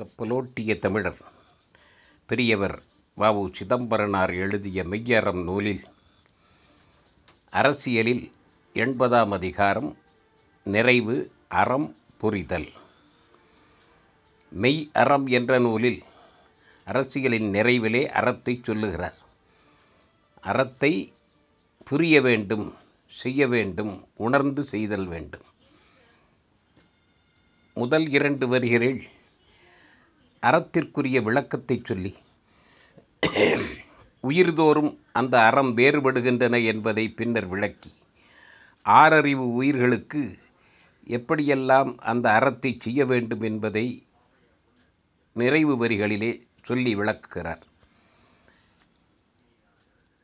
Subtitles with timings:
[0.00, 1.18] கப்பலோட்டிய தமிழர்.
[2.26, 2.82] பெரியவர்
[3.16, 5.82] வஉ சிதம்பரனார் எழுதிய மெய்யறம் நூலில்
[7.52, 8.32] அரசியலில்
[8.74, 9.96] எண்பதாம் அதிகாரம்
[10.64, 12.68] நிறைவு அறம் புரிதல்.
[14.52, 16.02] மெய் அறம் என்ற நூலில்
[16.84, 19.18] அரசியலின் நிறைவிலே அறத்தை சொல்லுகிறார்.
[20.40, 21.12] அறத்தை
[21.84, 22.74] புரிய வேண்டும்
[23.06, 25.46] செய்ய வேண்டும் உணர்ந்து செய்தல் வேண்டும்.
[27.74, 29.02] முதல் இரண்டு வரிகளில்
[30.42, 32.12] அறத்திற்குரிய விளக்கத்தை சொல்லி
[34.24, 37.90] உயிர்தோறும் அந்த அறம் வேறுபடுகின்றன என்பதை பின்னர் விளக்கி
[38.86, 40.22] ஆறறிவு உயிர்களுக்கு
[41.06, 43.86] எப்படியெல்லாம் அந்த அறத்தை செய்ய வேண்டும் என்பதை
[45.36, 46.30] நிறைவு வரிகளிலே
[46.62, 47.62] சொல்லி விளக்குகிறார்.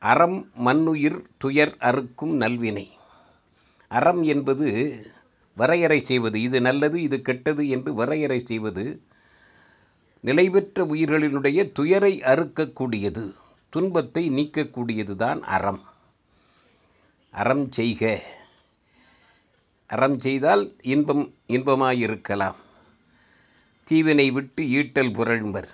[0.01, 2.85] அறம் மண்ணுயிர் துயர் அறுக்கும் நல்வினை.
[3.91, 4.67] அறம் என்பது
[5.57, 6.37] வரையறை செய்வது.
[6.41, 8.85] இது நல்லது இது கெட்டது என்று வரையறை செய்வது
[10.21, 13.33] நிலைபெற்ற உயிர்களினுடைய துயரை அறுக்கக்கூடியது
[13.69, 15.81] துன்பத்தை நீக்கக்கூடியது தான் அறம்.
[17.31, 18.23] அறம் செய்க.
[19.87, 22.55] அறம் செய்தால் இன்பம் இன்பமாயிருக்கலாம்.
[23.83, 25.69] தீவினை விட்டு ஈட்டல் புரழ்வர்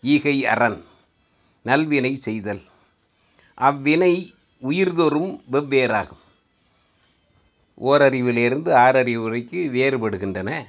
[0.00, 0.82] ஈகை அரண்
[1.64, 2.62] நல்வினை செய்தல்.
[3.60, 6.20] அவ்வினை உயிர்தொறும் வெவ்வேறாகும்.
[7.80, 10.66] ஓரறிவிலிருந்து ஆறறிவு வரைக்கு வேறுபடுகின்றன.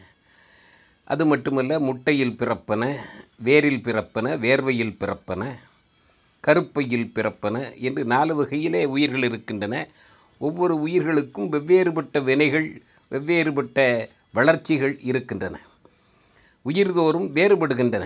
[1.04, 2.96] அது மட்டுமல்ல முட்டையில் பிறப்பன
[3.44, 5.44] வேரில் பிறப்பன வேர்வையில் பிறப்பன
[6.40, 9.88] கருப்பையில் பிறப்பன என்று நாலு வகையிலே உயிர்கள் இருக்கின்றன.
[10.38, 12.82] ஒவ்வொரு உயிர்களுக்கும் வெவ்வேறுபட்ட வினைகள்
[13.12, 15.60] வெவ்வேறுபட்ட வளர்ச்சிகள் இருக்கின்றன.
[16.66, 18.06] உயிர்தோறும் வேறுபடுகின்றன.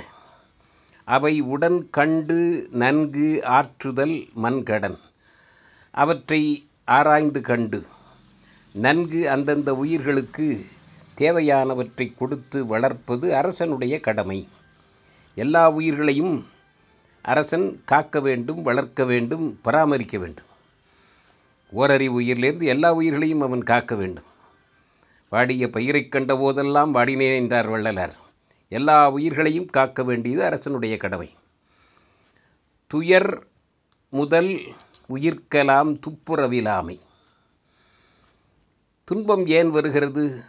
[1.04, 4.98] அவை உடன் கண்டு நன்கு ஆற்றுதல் மண்கடன்.
[5.92, 6.42] அவற்றை
[6.86, 7.86] ஆராய்ந்து கண்டு
[8.74, 10.66] நன்கு அந்தந்த உயிர்களுக்கு
[11.18, 14.48] தேவையானவற்றை கொடுத்து வளர்ப்பது அரசனுடைய கடமை.
[15.36, 16.48] எல்லா உயிர்களையும்
[17.22, 20.46] அரசன் காக்க வேண்டும் வளர்க்க வேண்டும் பராமரிக்க வேண்டும்.
[21.72, 24.24] ஓரறிவு உயிரிலிருந்து எல்லா உயிர்களையும் அவன் காக்க வேண்டும்.
[25.30, 28.16] வாடிய பயிரை கண்ட போதெல்லாம் வாடினேன் என்றார் வள்ளலார்.
[28.70, 31.30] எல்லா உயிர்களையும் காக்க வேண்டியது அரசனுடைய கடமை.
[32.88, 33.48] துயர்
[34.10, 34.60] முதல்
[35.10, 37.00] உயிர்க்கலாம் துப்புரவிலாமை.
[39.04, 40.44] துன்பம் ஏன் வருகிறது?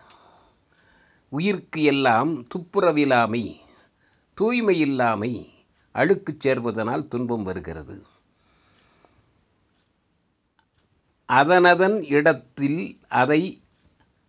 [1.28, 3.56] உயிர்க்கு எல்லாம் துப்புரவிலாமை
[4.34, 5.52] தூய்மை இல்லாமை
[5.92, 8.06] அழுக்கு சேர்வதனால் துன்பம் வருகிறது.
[11.28, 13.62] அதனதன் இடத்தில் அதை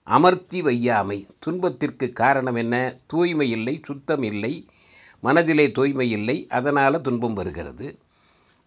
[0.04, 1.28] அமர்த்தி வையாமை.
[1.40, 2.96] துன்பத்திற்கு காரணம் என்ன?
[3.08, 4.66] தூய்மை இல்லை சுத்தம் இல்லை
[5.20, 8.00] மனதிலே தூய்மை இல்லை அதனால் துன்பம் வருகிறது.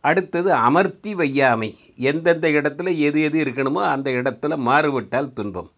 [0.00, 1.76] அடுத்தது அமர்த்தி வையாமை.
[1.96, 5.70] எந்தெந்த இடத்துல எது எது இருக்கணுமோ அந்த இடத்துல மாறுபட்டால் துன்பம்.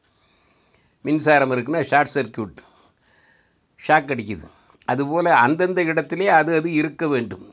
[1.05, 2.61] மின்சாரம் இருக்குன்னா ஷார்ட் சர்க்கியூட்
[3.81, 4.47] ஷாக் அடிக்குது.
[4.91, 7.45] அதுபோல் அந்தந்த இடத்திலே அது அது இருக்க வேண்டும்.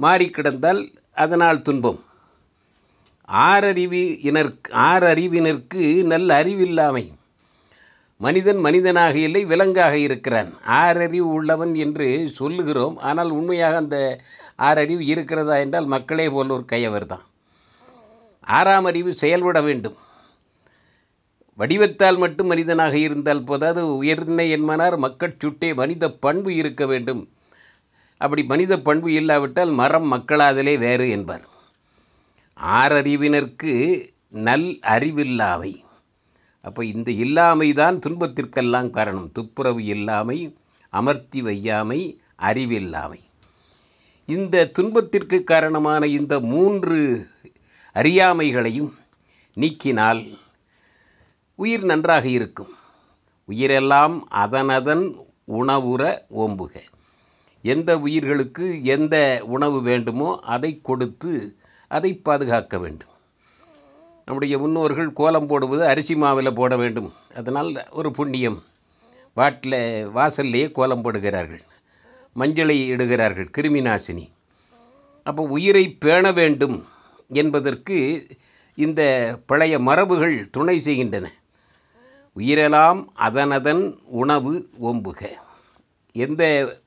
[0.00, 0.80] மாறி கிடந்தால்
[1.24, 2.00] அதனால் துன்பம்.
[3.28, 4.00] ஆறறிவு
[4.88, 7.04] ஆறறிவினருக்கு நல்ல அறிவில்லாமை.
[8.20, 10.50] மனிதன் மனிதனாக இல்லை விலங்காக இருக்கிறான்.
[10.82, 12.96] ஆறறிவு உள்ளவன் என்று சொல்லுகிறோம்.
[13.10, 13.98] ஆனால் உண்மையாக அந்த
[14.58, 17.24] ஆறறிவு இருக்கிறதா என்றால் மக்களே போல் ஒரு கையவர் தான்
[18.46, 19.96] ஆறாம் அறிவு செயல்பட வேண்டும்.
[21.58, 27.28] வடிவத்தால் மட்டும் மனிதனாக இருந்தால் போதாது உயர்ந்த என்மனார் மக்கள் சுட்டே மனித பண்பு இருக்க வேண்டும்.
[28.20, 31.44] அப்படி மனித பண்பு இல்லாவிட்டால் மரம் மக்களாதலே வேறு என்பார்.
[32.60, 33.72] ஆறறிவினருக்கு
[34.28, 35.72] நல் அறிவில்லாமை.
[36.60, 39.30] அப்போ இந்த இல்லாமை தான் துன்பத்திற்கெல்லாம் காரணம்.
[39.32, 40.38] துப்புரவு இல்லாமை
[40.92, 42.00] அமர்த்தி வையாமை
[42.36, 43.20] அறிவில்லாமை.
[44.28, 47.26] இந்த துன்பத்திற்கு காரணமான இந்த மூன்று
[47.94, 48.92] அறியாமைகளையும்
[49.56, 50.22] நீக்கினால்
[51.54, 52.72] உயிர் நன்றாக இருக்கும்.
[53.48, 55.04] உயிரெல்லாம் அதனதன்
[55.48, 56.02] உணவுற
[56.36, 56.74] ஓம்புக.
[57.62, 59.16] எந்த உயிர்களுக்கு எந்த
[59.46, 61.56] உணவு வேண்டுமோ அதை கொடுத்து
[61.88, 63.12] அதை பாதுகாக்க வேண்டும்.
[64.24, 67.12] நம்முடைய முன்னோர்கள் கோலம் போடுவது அரிசி மாவில் போட வேண்டும்.
[67.34, 68.58] அதனால் ஒரு புண்ணியம்.
[69.36, 69.80] வாட்டில்
[70.16, 71.62] வாசல்லையே கோலம் போடுகிறார்கள்.
[72.36, 74.24] மஞ்சளை இடுகிறார்கள் கிருமி நாசினி
[75.22, 76.84] அப்போ உயிரை பேண வேண்டும்
[77.28, 78.26] என்பதற்கு
[78.74, 79.02] இந்த
[79.46, 81.26] பழைய மரபுகள் துணை செய்கின்றன.
[82.36, 83.82] உயிரெல்லாம் அதனதன்
[84.22, 85.20] உணவு ஓம்புக.
[86.14, 86.42] எந்த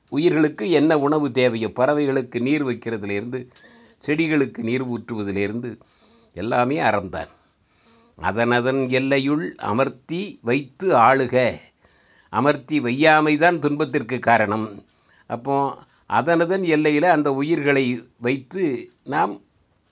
[0.08, 3.40] உயிர்களுக்கு என்ன உணவு தேவையோ பறவைகளுக்கு நீர் வைக்கிறதுலேருந்து
[4.06, 5.70] செடிகளுக்கு நீர் ஊற்றுவதிலிருந்து
[6.34, 7.30] எல்லாமே அறம்தான்.
[8.18, 11.36] அதனதன் எல்லையுள் அமர்த்தி வைத்து ஆளுக.
[12.32, 14.68] அமர்த்தி வையாமை தான் துன்பத்திற்கு காரணம்.
[15.26, 15.56] அப்போ
[16.10, 17.86] அதனதன் எல்லையில் அந்த உயிர்களை
[18.18, 18.64] வைத்து
[19.14, 19.34] நாம்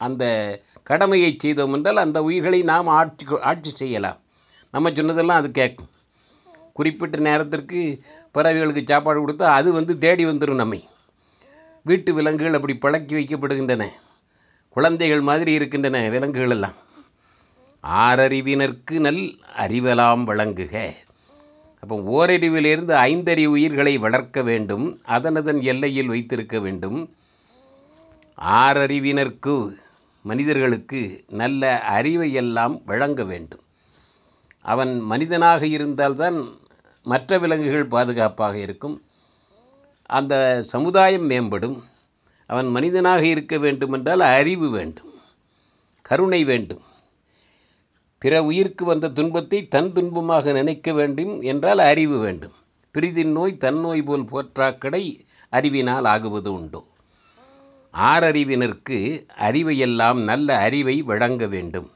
[0.01, 0.25] அந்த
[0.83, 4.19] கடமையை செய்தோம் என்றால் அந்த உயிர்களை நாம் ஆட்சி ஆட்சி செய்யலாம்.
[4.71, 5.89] நம்ம சொன்னதெல்லாம் அது கேட்கும்
[6.73, 8.03] குறிப்பிட்ட நேரத்திற்கு
[8.35, 10.89] பறவைகளுக்கு சாப்பாடு கொடுத்தா அது வந்து தேடி வந்துடும் நம்மை.
[11.85, 13.89] வீட்டு விலங்குகள் அப்படி பழக்கி வைக்கப்படுகின்றன.
[14.69, 16.73] குழந்தைகள் மாதிரி இருக்கின்றன விலங்குகள் எல்லாம்.
[17.83, 20.93] ஆறறிவினருக்கு நல் அறிவலாம் வழங்குக.
[21.81, 25.01] அப்போ ஓரறிவிலிருந்து ஐந்தறிவு உயிர்களை வளர்க்க வேண்டும்.
[25.07, 27.11] அதனதன் எல்லையில் வைத்திருக்க வேண்டும்.
[28.41, 29.77] ஆறறிவினருக்கு
[30.23, 33.61] மனிதர்களுக்கு நல்ல அறிவை எல்லாம் வழங்க வேண்டும்.
[34.73, 36.39] அவன் மனிதனாக இருந்தால்தான்
[37.03, 38.97] மற்ற விலங்குகள் பாதுகாப்பாக இருக்கும்.
[40.11, 41.77] அந்த சமுதாயம் மேம்படும்.
[42.51, 45.11] அவன் மனிதனாக இருக்க வேண்டுமென்றால் அறிவு வேண்டும்.
[46.03, 46.83] கருணை வேண்டும்.
[48.19, 52.55] பிற உயிர்க்கு வந்த துன்பத்தை தன் துன்பமாக நினைக்க வேண்டும் என்றால் அறிவு வேண்டும்.
[52.95, 55.05] பிரிதின் நோய் தன் நோய் போல் போற்றாக்கடை
[55.51, 56.81] அறிவினால் ஆகுவது உண்டோ.
[57.95, 58.99] ஆறறிவினருக்கு
[59.49, 61.89] அறிவையெல்லாம் நல்ல அறிவை வழங்க வேண்டும்.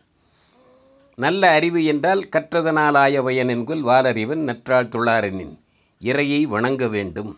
[1.22, 5.54] நல்ல அறிவு என்றால் கற்றதனாலாய பயனென்குள் வாலறிவன் நற்றாள் துளாரனின்.
[6.00, 7.32] இறையை வணங்க வேண்டும்.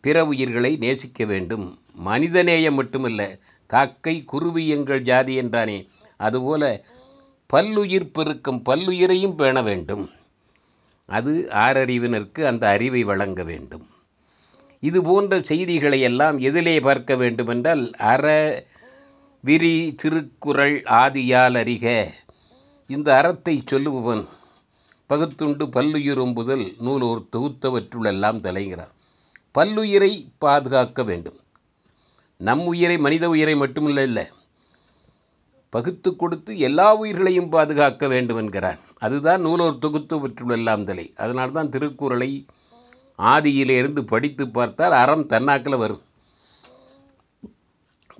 [0.00, 1.66] பிற உயிர்களை நேசிக்க வேண்டும்.
[2.06, 5.78] மனிதநேயம் மட்டுமல்ல காக்கை குருவி எங்கள் ஜாதி என்றானே.
[6.16, 6.62] அதுபோல
[7.46, 10.04] பல்லுயிர் பெருக்கம் பல்லுயிரையும் பேண வேண்டும்.
[11.08, 11.34] அது
[11.64, 13.86] ஆறறிவினருக்கு அந்த அறிவை வழங்க வேண்டும்.
[14.82, 18.26] இது போன்ற செய்திகளை எல்லாம் எதிலே பார்க்க வேண்டுமென்றால் அற
[19.40, 21.86] விரி திருக்குறள் ஆதியால் அறிக.
[22.94, 24.22] இந்த அறத்தை சொல்லுபவன்
[25.06, 28.92] பகுத்துண்டு பல்லுயிரும் முதல் நூலோர் தொகுத்தவற்றுள்ளெல்லாம் தலைகிறான்
[29.58, 31.36] பல்லுயிரை பாதுகாக்க வேண்டும்.
[32.36, 34.26] நம் உயிரை மனித உயிரை மட்டுமில்லை இல்லை
[35.70, 38.80] பகுத்து கொடுத்து எல்லா உயிர்களையும் பாதுகாக்க வேண்டும் என்கிறான்.
[38.98, 41.06] அதுதான் நூலோர் தொகுத்தவற்றுள்ளெல்லாம் தலை.
[41.16, 42.46] அதனால் தான் திருக்குறளை
[43.32, 46.02] ஆதியிலிருந்து படித்து பார்த்தால் அறம் தன்னாக்கில் வரும்.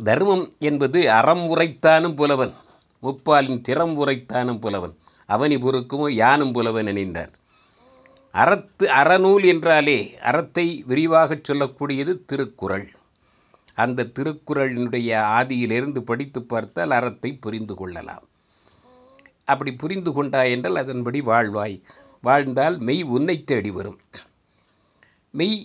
[0.04, 2.54] தர்மம் என்பது அறம் உரைத்தானும் புலவன்.
[3.02, 4.94] முப்பாலின் திறம் உரைத்தானும் புலவன்.
[5.28, 7.32] அவனி பொறுக்குமோ யானும் புலவன் நினைந்தார்
[8.34, 12.86] அறத்து அறநூல் என்றாலே அறத்தை விரிவாகச் சொல்லக்கூடியது திருக்குறள்.
[13.74, 18.24] அந்த திருக்குறளினுடைய ஆதியிலிருந்து படித்து பார்த்தால் அறத்தை புரிந்து கொள்ளலாம்.
[19.44, 21.76] அப்படி புரிந்து கொண்டாய் என்றால் அதன்படி வாழ்வாய்.
[22.24, 23.98] வாழ்ந்தால் மெய் உன்னை தேடி வரும்.
[25.34, 25.58] மெய்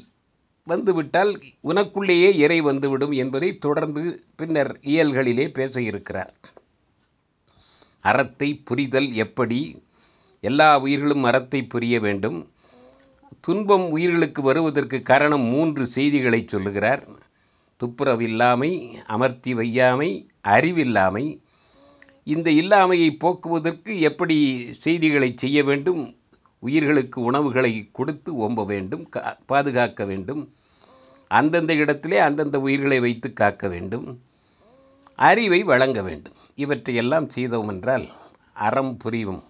[0.68, 1.32] வந்துவிட்டால்
[1.64, 4.04] உனக்குள்ளேயே இறை வந்துவிடும் என்பதை தொடர்ந்து
[4.36, 6.34] பின்னர் இயல்களிலே பேச இருக்கிறார்.
[8.04, 9.84] அறத்தை புரிதல் எப்படி?
[10.42, 12.52] எல்லா உயிர்களும் அறத்தை புரிய வேண்டும்.
[13.40, 17.08] துன்பம் உயிர்களுக்கு வருவதற்கு காரணம் மூன்று செய்திகளை சொல்லுகிறார்.
[17.80, 21.42] துப்புரவில்லாமை அமர்த்தி வையாமை அறிவில்லாமை.
[22.24, 26.16] இந்த இல்லாமையை போக்குவதற்கு எப்படி செய்திகளை செய்ய வேண்டும்?
[26.60, 30.54] உயிர்களுக்கு உணவுகளை கொடுத்து ஓம்ப வேண்டும் கா- பாதுகாக்க வேண்டும்.
[31.28, 34.22] அந்தந்த இடத்திலே அந்தந்த உயிர்களை வைத்து காக்க வேண்டும்.
[35.30, 36.38] அறிவை வழங்க வேண்டும்.
[36.64, 38.06] இவற்றையெல்லாம் செய்தோம் என்றால்
[38.68, 39.42] அறம் புரியும்.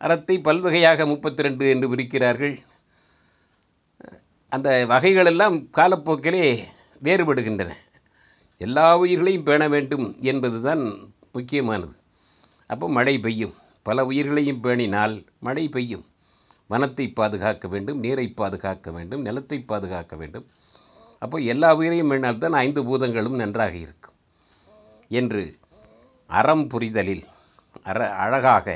[0.00, 2.54] அறத்தை பல்வகையாக முப்பத்தி ரெண்டு என்று விரிக்கிறார்கள்.
[4.52, 6.44] அந்த வகைகளெல்லாம் காலப்போக்கிலே
[7.02, 7.70] வேறுபடுகின்றன.
[8.60, 10.82] எல்லா உயிர்களையும் பேண வேண்டும் என்பதுதான்
[11.36, 11.94] முக்கியமானது.
[12.66, 13.54] அப்போ மழை பெய்யும்.
[13.86, 15.14] பல உயிர்களையும் பேணினால்
[15.46, 16.04] மழை பெய்யும்.
[16.70, 20.46] வனத்தை பாதுகாக்க வேண்டும் நீரை பாதுகாக்க வேண்டும் நிலத்தை பாதுகாக்க வேண்டும்.
[21.22, 24.11] அப்போ எல்லா உயிரையும் பேணினால்தான் ஐந்து பூதங்களும் நன்றாக இருக்கும்.
[25.20, 25.44] என்று
[26.30, 27.24] அறம் புரிதலில்
[27.82, 28.66] அற அழகாக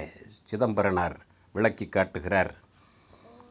[0.45, 1.17] சிதம்பரனார்
[1.53, 2.53] விளக்கி காட்டுகிறார்.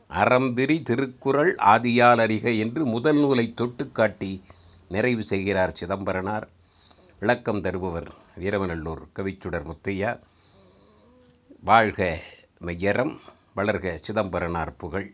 [0.10, 4.32] அறம்பிரி திருக்குறள் ஆதியால் அறிக என்று முதல் நூலை தொட்டு காட்டி
[4.90, 6.46] நிறைவு செய்கிறார் சிதம்பரனார்.
[7.20, 10.12] விளக்கம் தருபவர் வீரவநல்லூர் கவிச்சுடர் முத்தையா.
[11.64, 12.02] வாழ்க
[12.66, 13.14] மெய்யரம்
[13.56, 15.10] வளர்க சிதம்பரனார் புகழ்.